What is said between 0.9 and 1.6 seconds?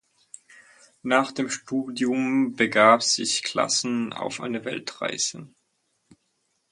Nach dem